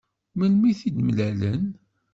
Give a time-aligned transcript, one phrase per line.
[0.37, 1.63] Melmi i t-id-mlalen?